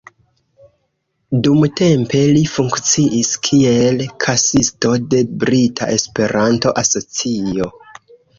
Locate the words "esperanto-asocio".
5.99-7.71